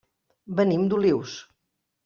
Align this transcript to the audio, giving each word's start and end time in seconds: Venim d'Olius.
Venim 0.61 0.87
d'Olius. 0.93 1.37